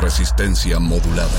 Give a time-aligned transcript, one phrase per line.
[0.00, 1.30] Resistencia modulada.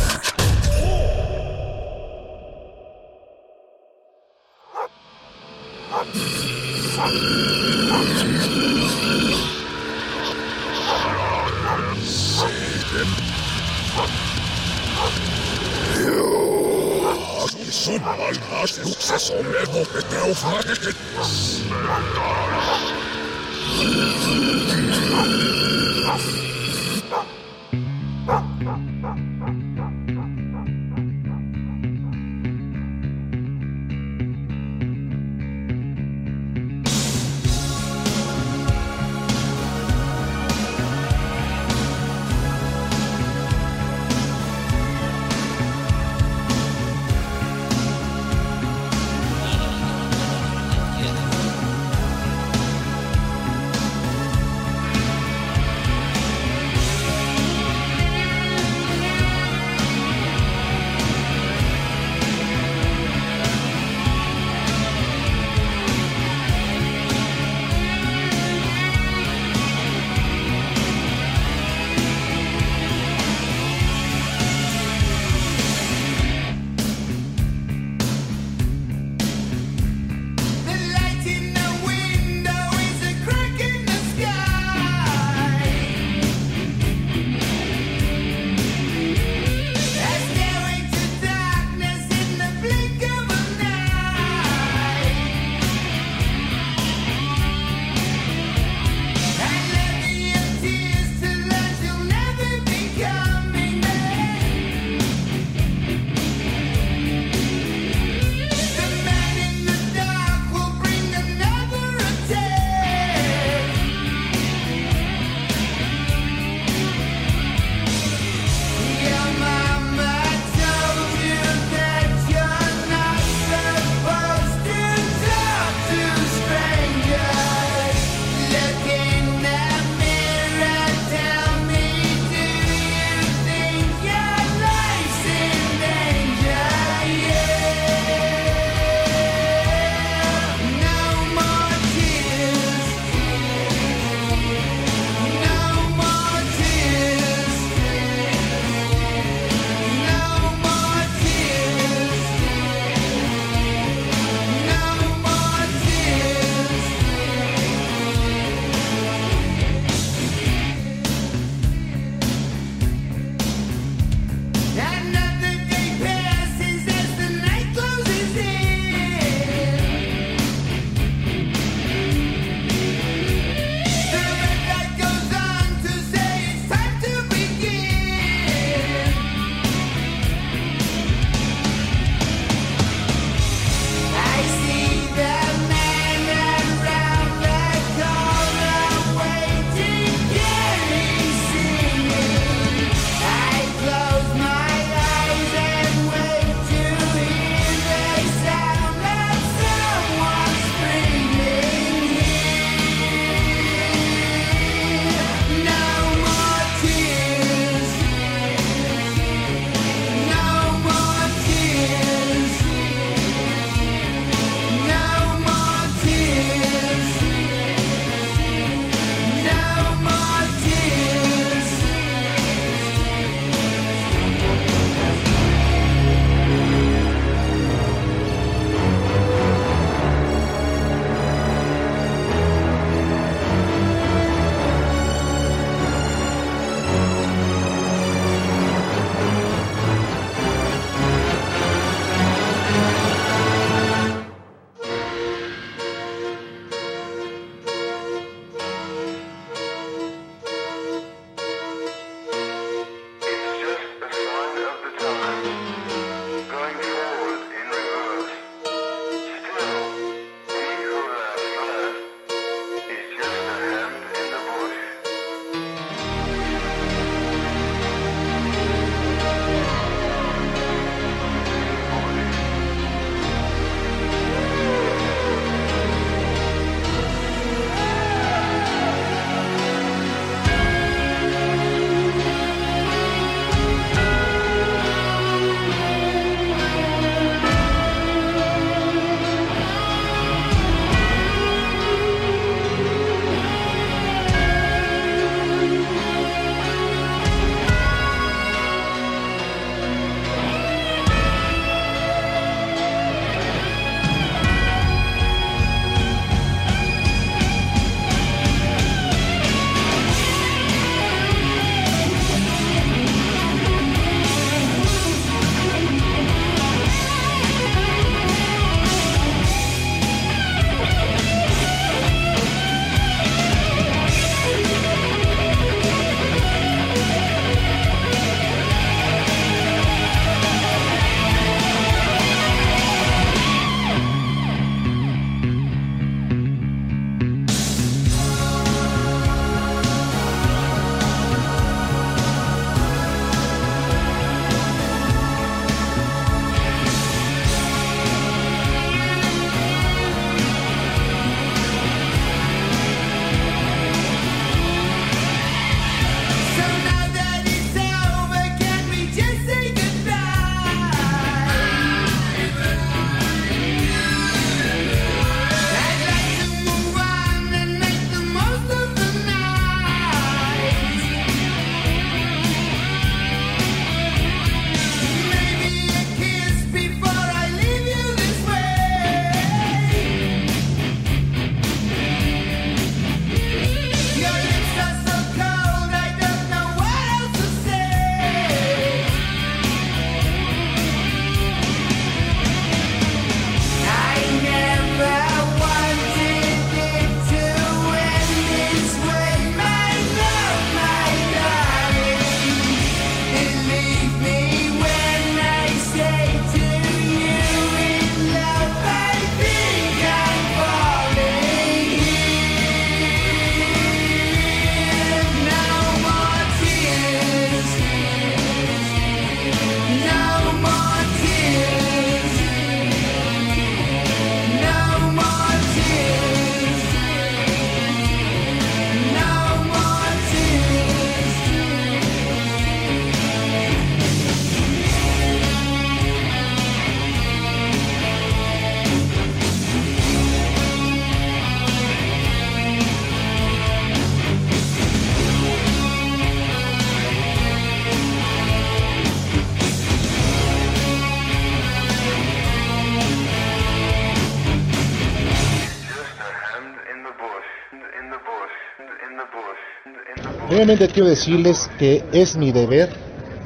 [460.77, 462.87] Quiero decirles que es mi deber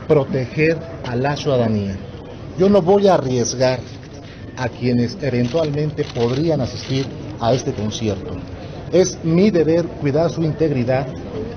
[0.08, 1.98] proteger a la ciudadanía.
[2.60, 3.80] Yo no voy a arriesgar
[4.56, 7.08] a quienes eventualmente podrían asistir
[7.40, 8.36] a este concierto.
[8.94, 11.08] Es mi deber cuidar su integridad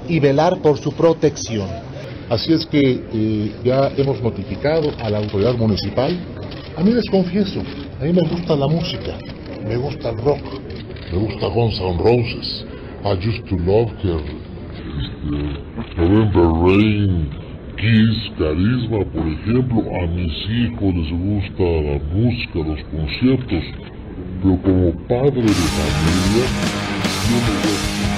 [0.08, 1.68] y velar por su protección.
[2.30, 6.18] Así es que eh, ya hemos notificado a la autoridad municipal.
[6.78, 7.60] A mí les confieso,
[8.00, 9.18] a mí me gusta la música,
[9.66, 10.40] me gusta el rock,
[11.12, 12.64] me gusta Guns N' Roses.
[13.04, 14.37] I used to love her.
[14.98, 17.28] Este, November Rain,
[17.76, 19.82] Kiss, Carisma, por ejemplo.
[20.02, 23.64] A mis hijos les gusta la música, los conciertos.
[24.42, 26.44] Pero como padre de familia,
[27.28, 28.17] yo no voy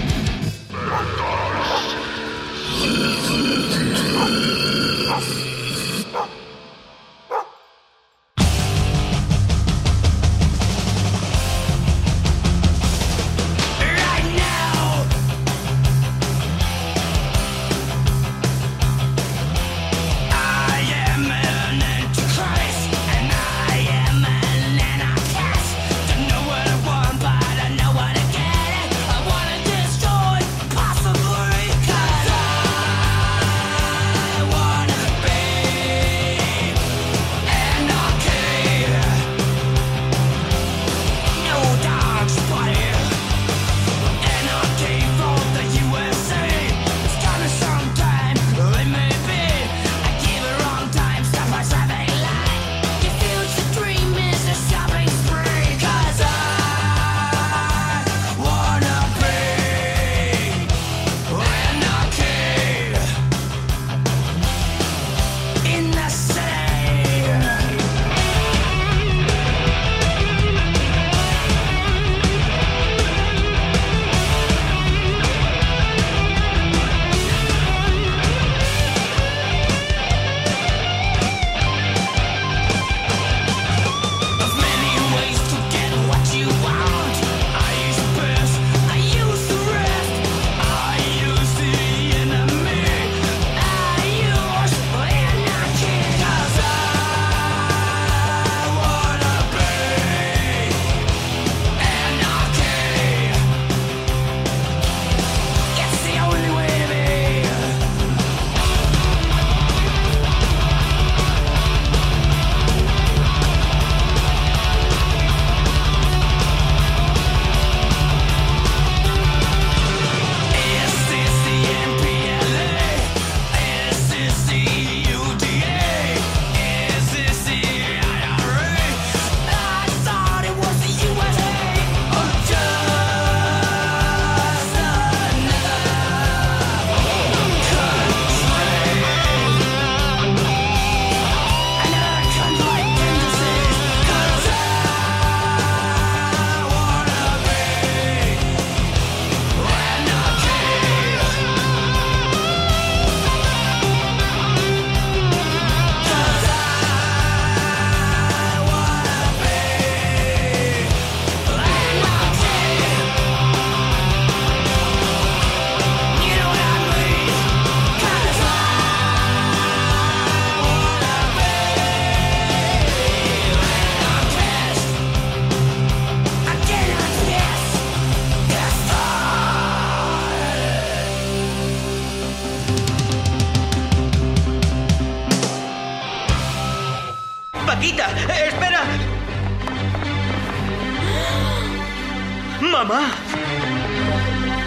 [192.61, 193.11] Mamá,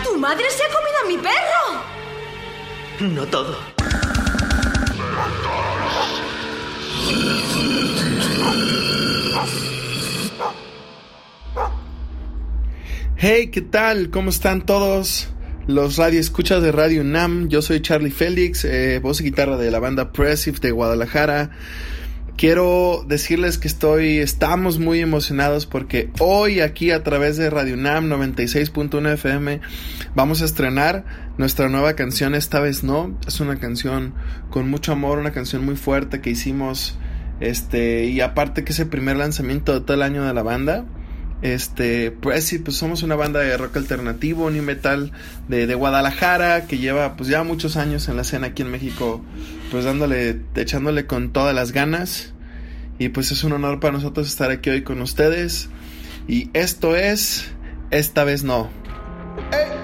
[0.03, 3.15] ¡Tu madre se ha comido a mi perro!
[3.15, 3.57] no todo.
[13.17, 14.11] Hey, ¿qué tal?
[14.11, 15.29] ¿Cómo están todos?
[15.69, 17.49] Los radio escuchas de Radio Nam.
[17.49, 21.53] Yo soy Charlie Félix, eh, voz y guitarra de la banda Pressive de Guadalajara.
[22.37, 28.07] Quiero decirles que estoy, estamos muy emocionados porque hoy aquí a través de Radio Nam
[28.11, 29.61] 96.1 FM
[30.17, 31.05] vamos a estrenar
[31.39, 33.17] nuestra nueva canción Esta vez no.
[33.29, 34.15] Es una canción
[34.51, 36.99] con mucho amor, una canción muy fuerte que hicimos,
[37.39, 40.87] este, y aparte que es el primer lanzamiento de todo el año de la banda.
[41.45, 45.13] Este, pues sí, pues somos una banda de rock alternativo, ni metal
[45.47, 49.23] de, de, Guadalajara, que lleva pues ya muchos años en la escena aquí en México,
[49.71, 52.33] pues dándole, echándole con todas las ganas.
[52.99, 55.69] Y pues es un honor para nosotros estar aquí hoy con ustedes.
[56.27, 57.51] Y esto es,
[57.91, 58.71] esta vez no.
[59.53, 59.84] ¡Ey!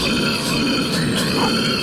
[0.00, 1.77] Thank you.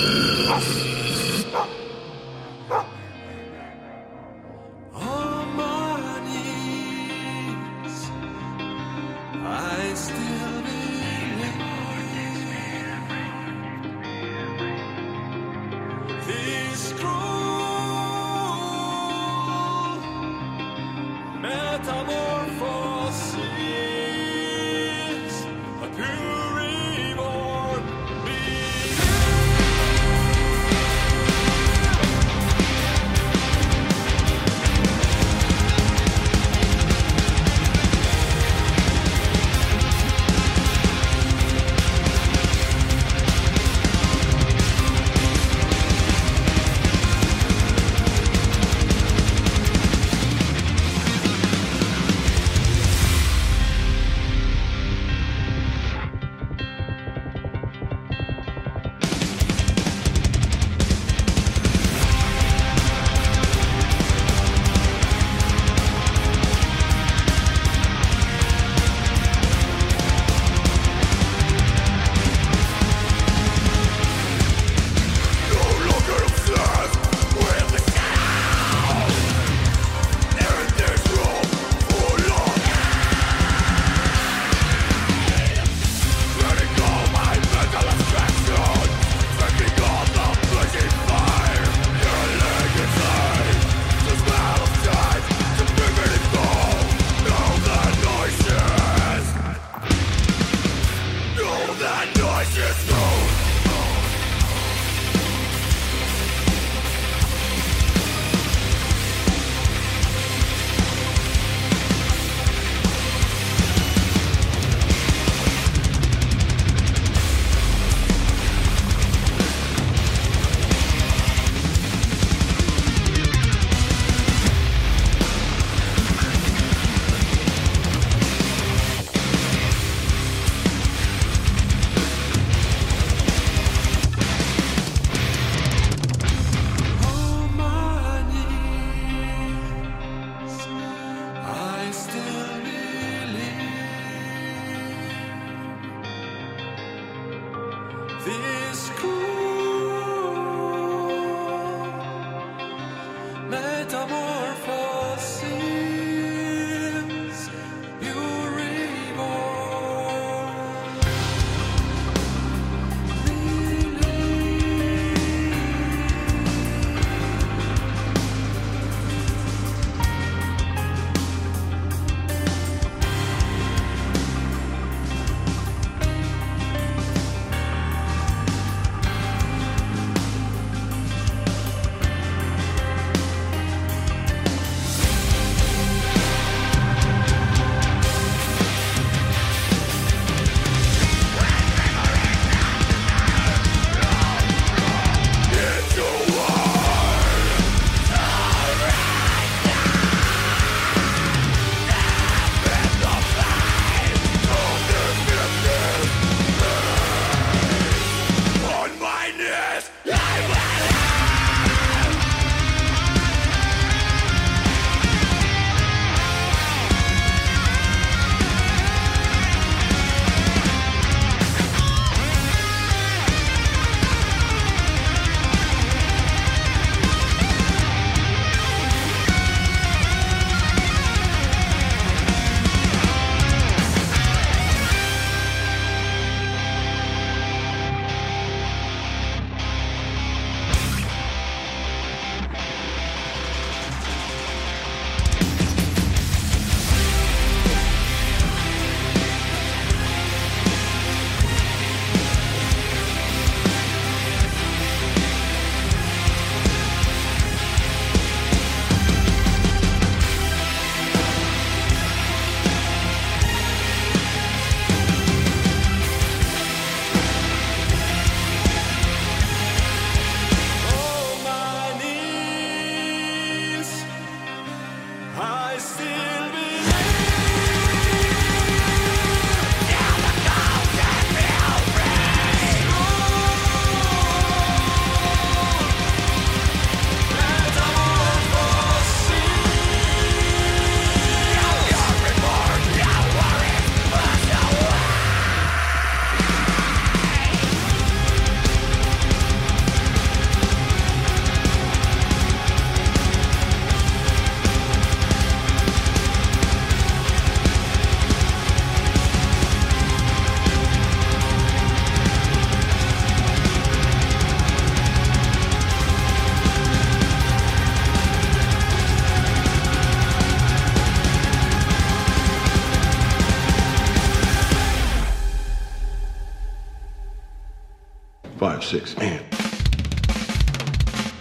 [328.86, 329.44] six, and.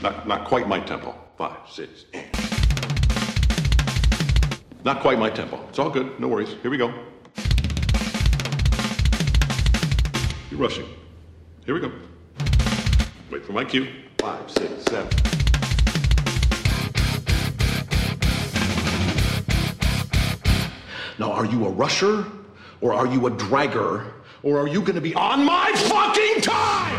[0.01, 1.13] Not, not quite my tempo.
[1.37, 2.25] Five, six, and.
[4.83, 5.63] Not quite my tempo.
[5.69, 6.19] It's all good.
[6.19, 6.55] No worries.
[6.63, 6.91] Here we go.
[10.49, 10.87] You're rushing.
[11.65, 11.91] Here we go.
[13.29, 13.89] Wait for my cue.
[14.17, 15.09] Five, six, seven.
[21.19, 22.25] Now, are you a rusher
[22.81, 24.11] or are you a dragger
[24.45, 26.95] or are you going to be on my fucking time?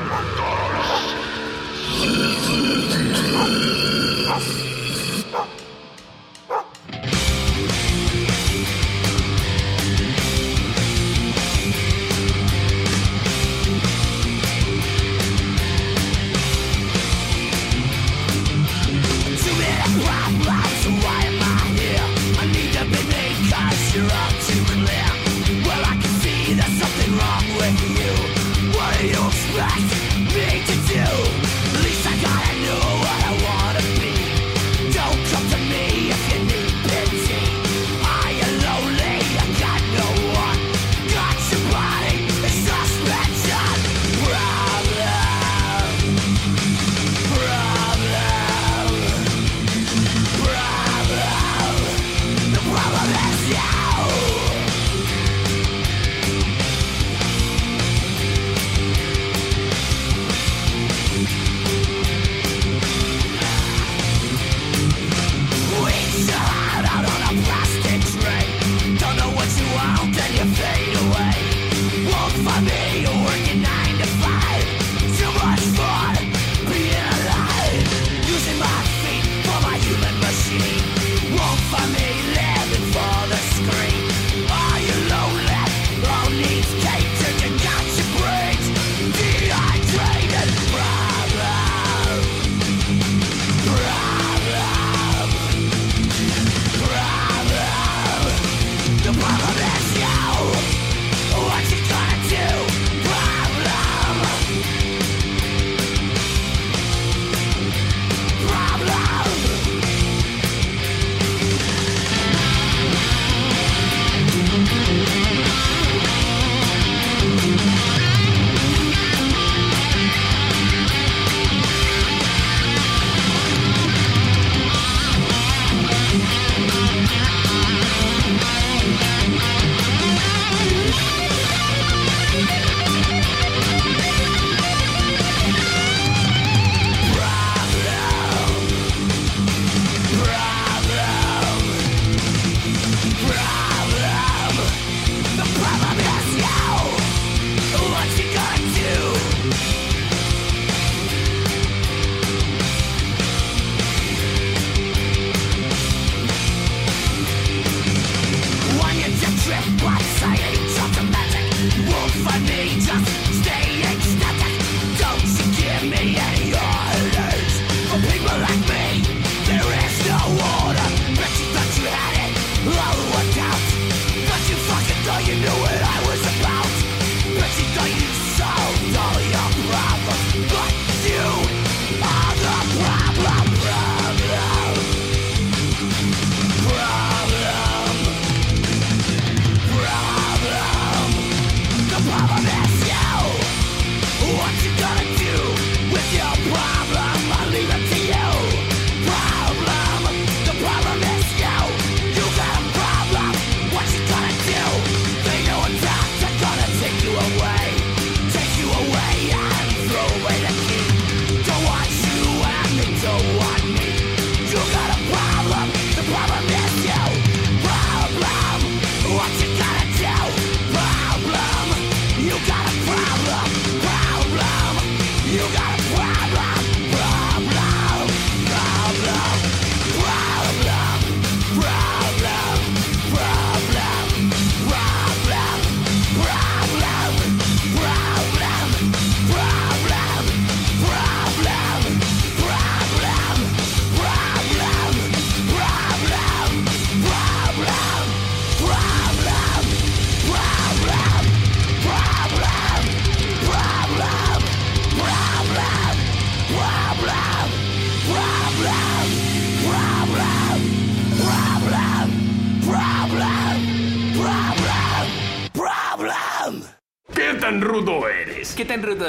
[4.28, 4.75] Oh,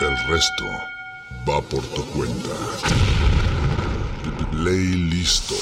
[0.00, 0.64] El resto
[1.44, 2.54] va por tu cuenta.
[4.52, 5.56] Play listo.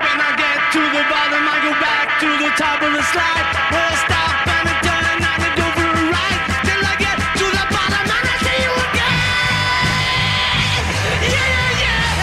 [0.00, 3.48] When I get to the bottom, I go back to the top of the slide.
[3.70, 6.42] Where stop and I turn and I go for a ride.
[6.64, 9.28] Till I get to the bottom and I see you again.
[11.36, 12.18] Yeah, yeah, yeah.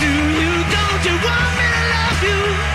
[0.00, 2.65] Do you, don't you want me to love you?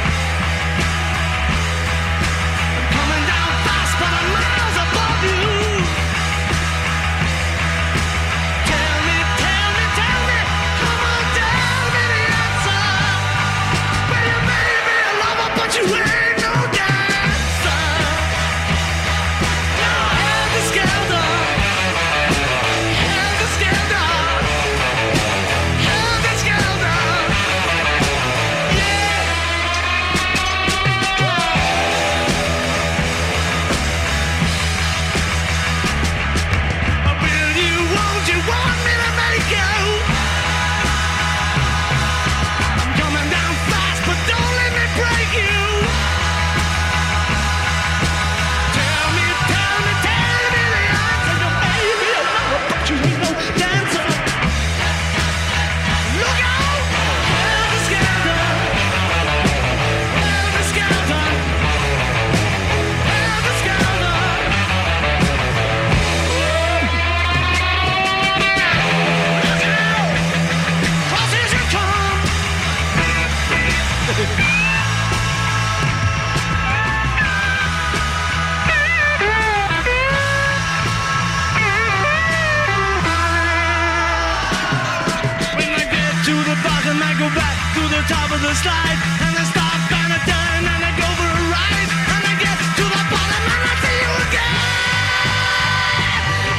[88.08, 91.44] Top of the slide, and I stop and I turn and I go for a
[91.54, 94.58] ride, and I get to the bottom and I see you again.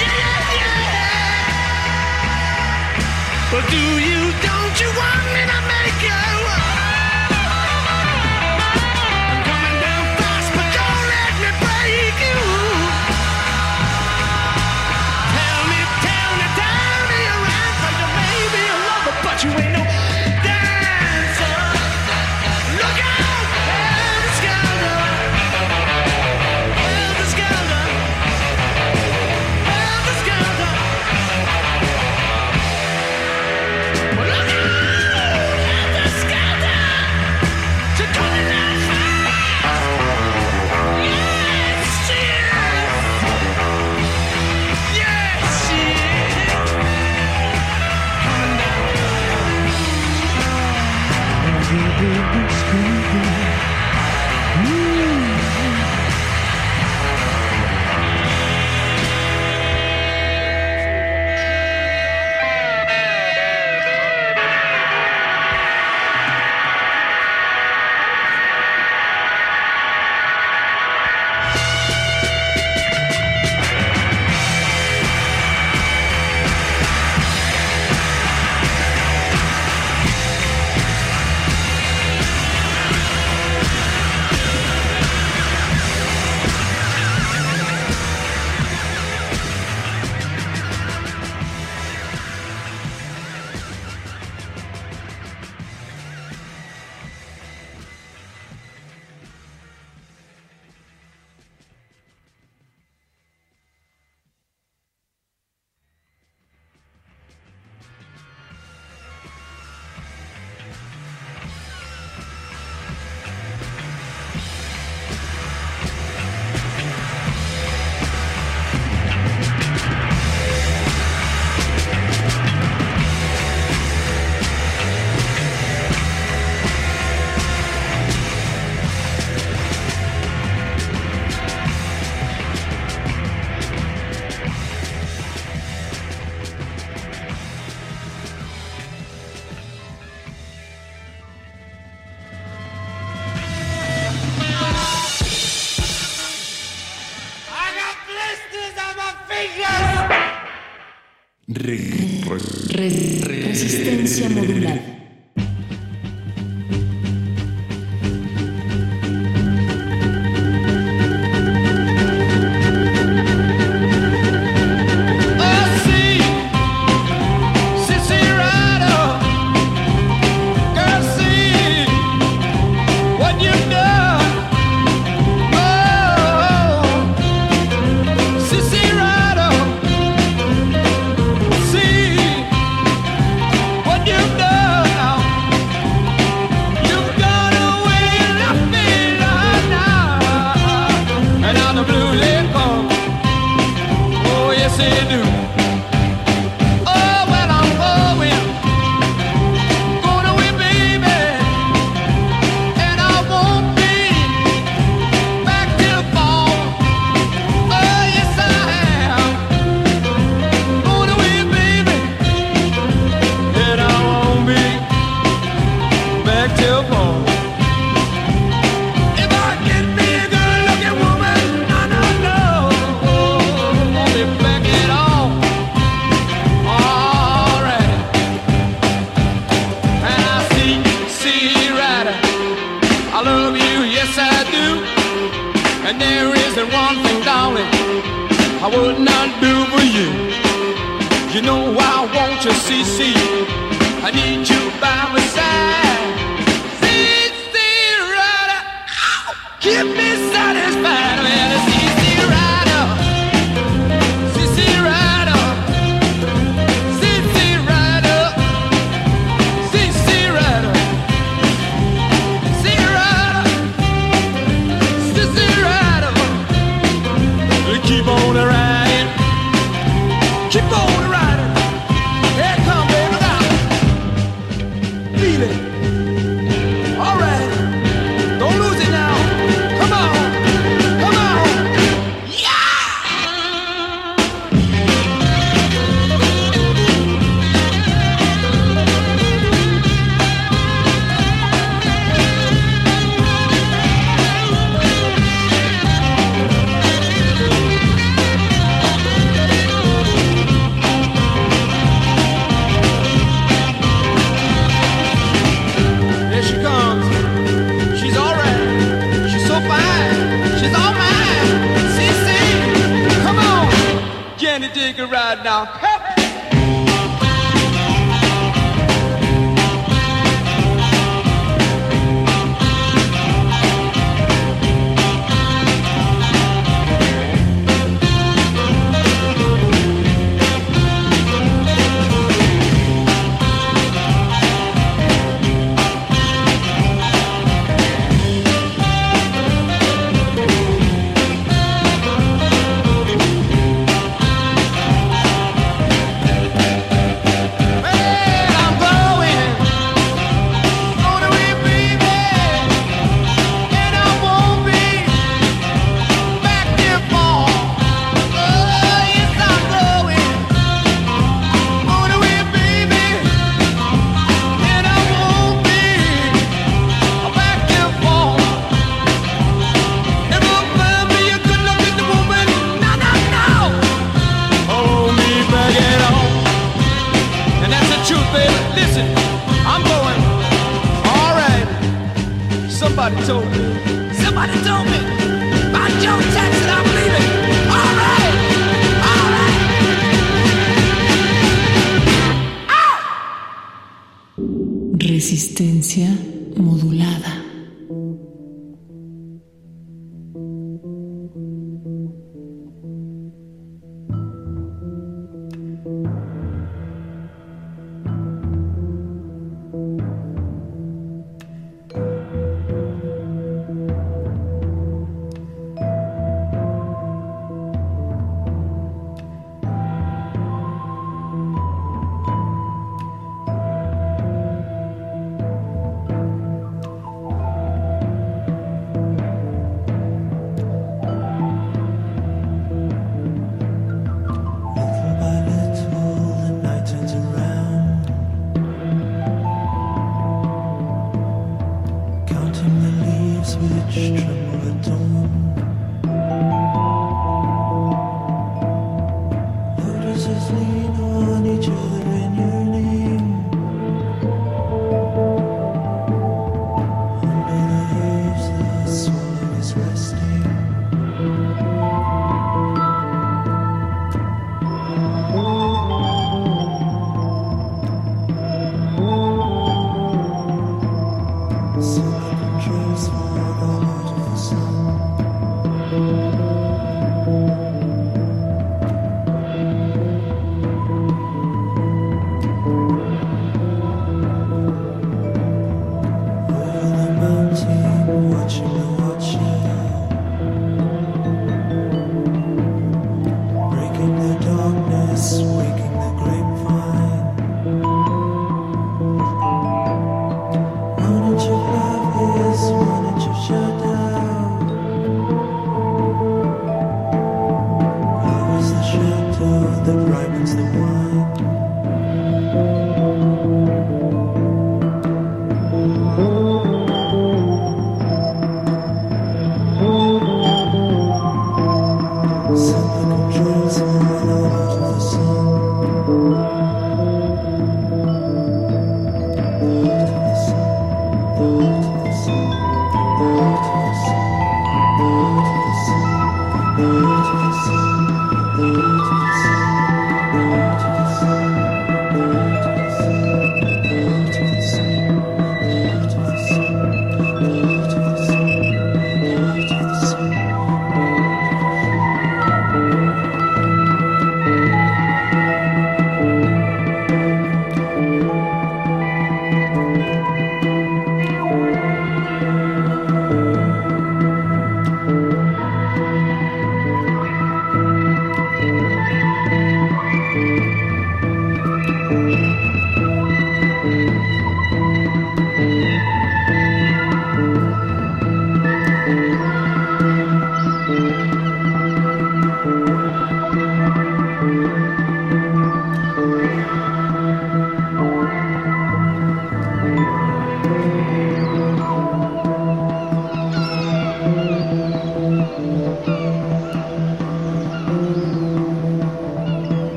[0.00, 1.52] Yeah, yeah, yeah.
[3.52, 6.35] But do you, don't you want me to make you?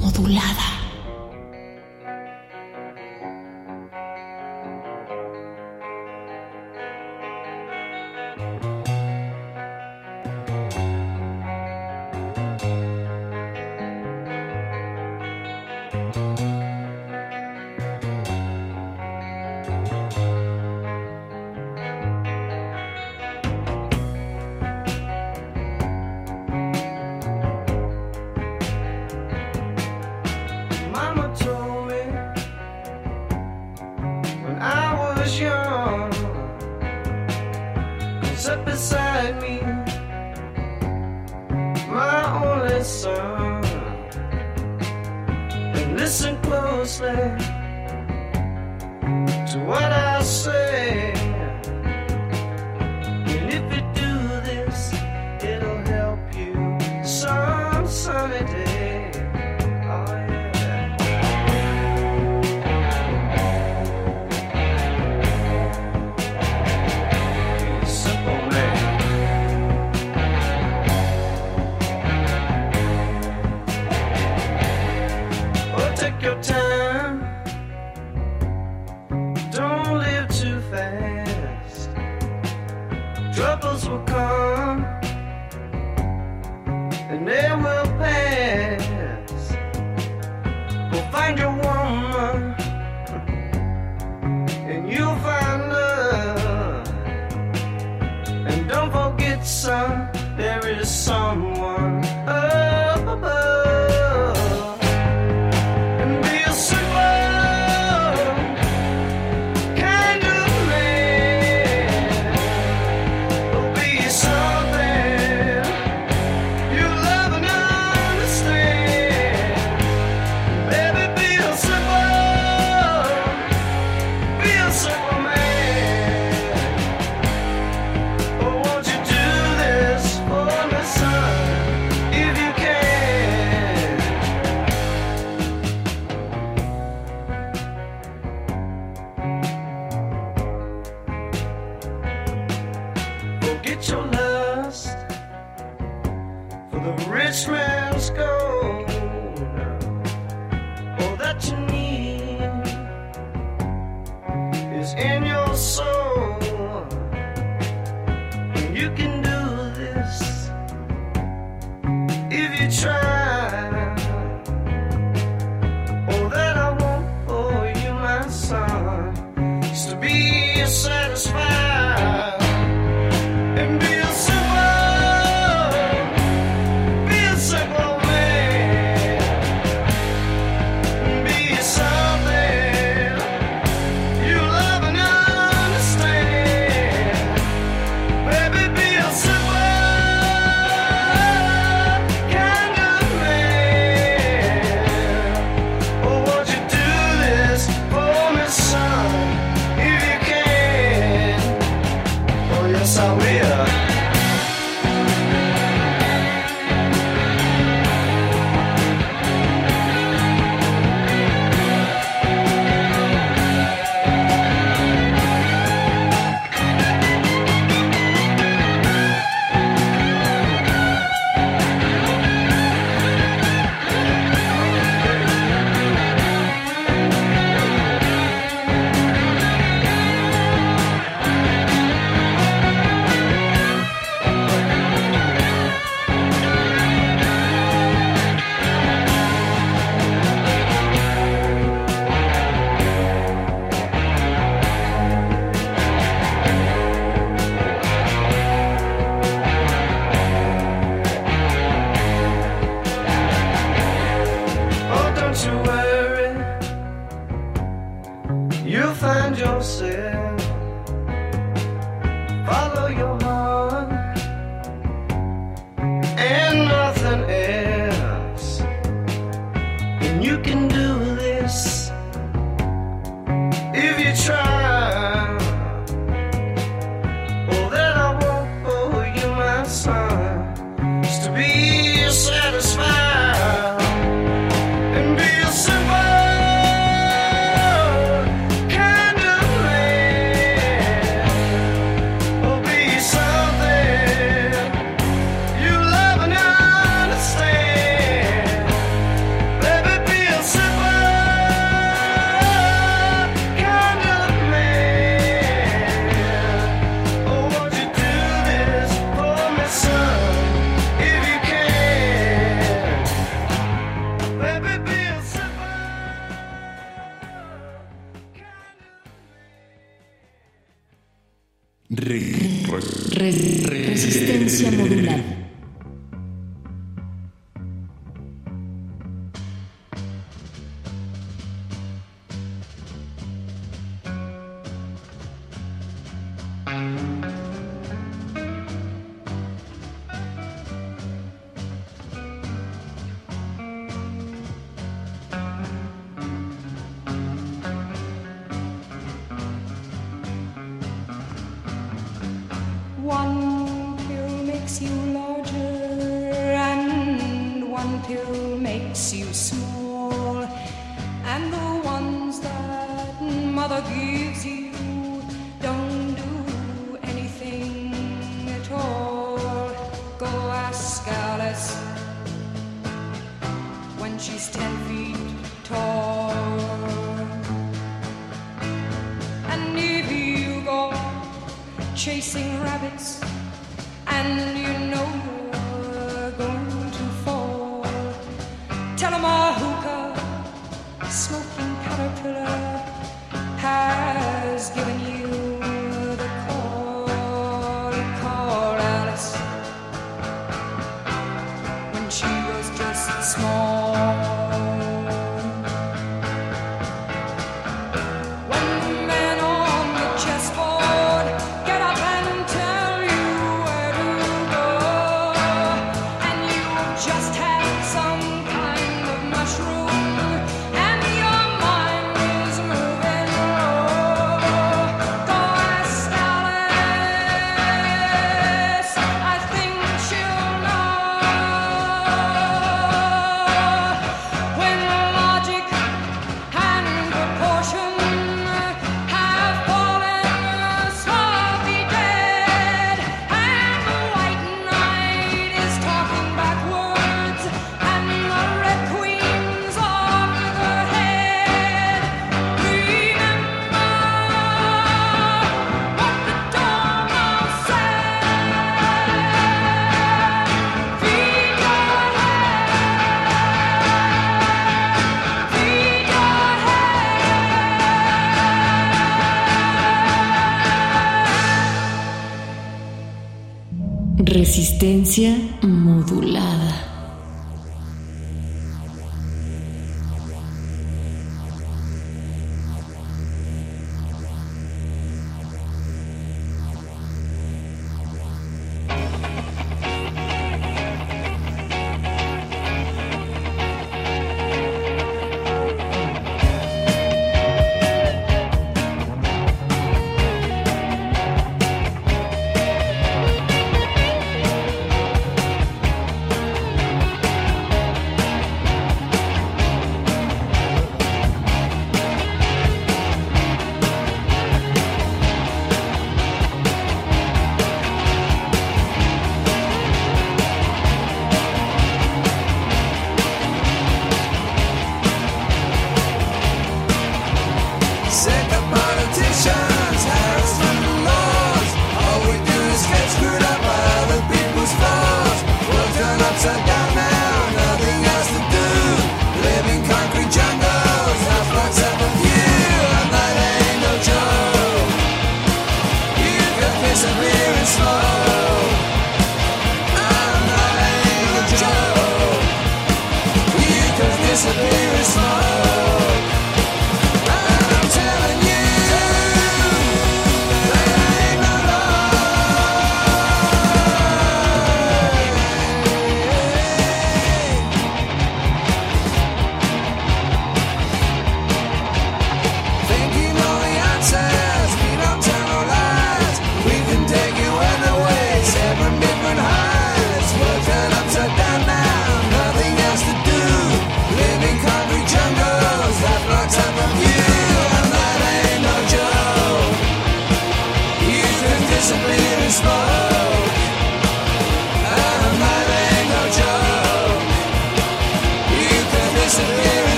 [0.00, 0.77] modulada.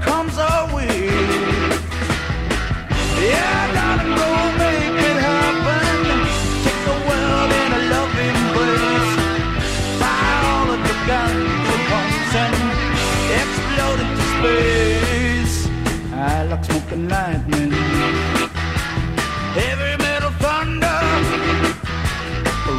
[0.00, 1.06] comes our way.
[3.30, 3.62] Yeah,
[4.20, 4.30] go
[4.62, 5.96] make it happen.
[6.64, 8.38] Take the world in a loving.
[10.00, 11.60] Fire all of guns
[14.40, 15.68] space.
[16.12, 17.72] I like smoking lightning.
[19.58, 21.00] Heavy metal thunder,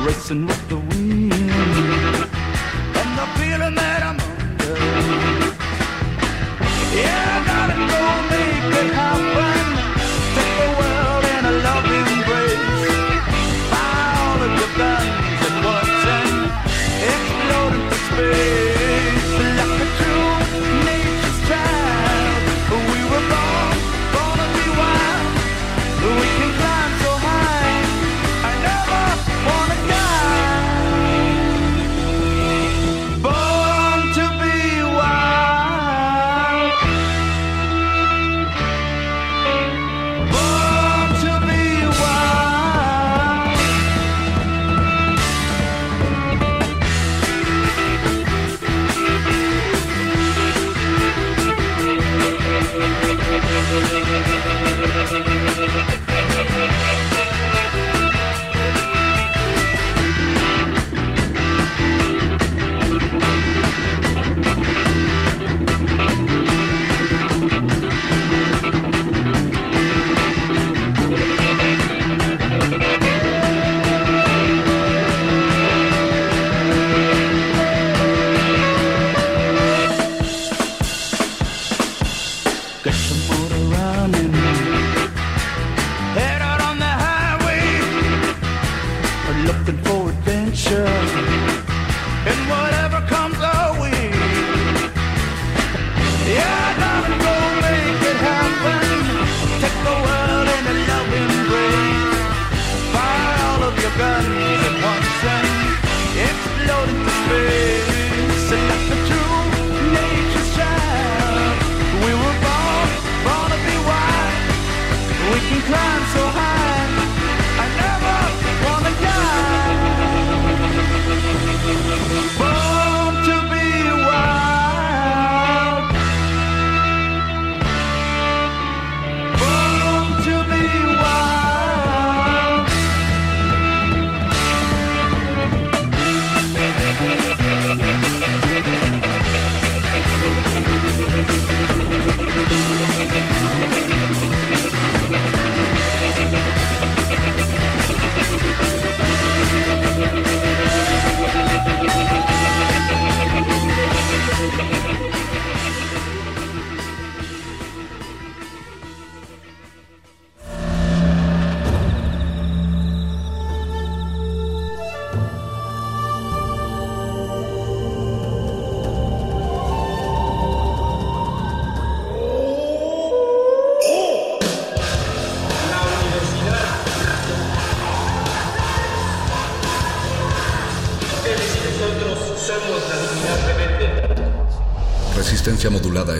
[0.05, 1.00] racing with the wind.